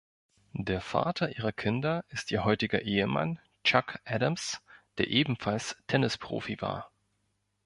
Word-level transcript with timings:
Der 0.57 0.81
Vater 0.81 1.29
ihrer 1.37 1.51
Kinder 1.51 2.03
ist 2.09 2.31
ihr 2.31 2.43
heutiger 2.43 2.81
Ehemann 2.81 3.37
Chuck 3.63 3.99
Adams, 4.03 4.59
der 4.97 5.09
ebenfalls 5.09 5.75
Tennisprofi 5.85 6.59
war. 6.59 6.89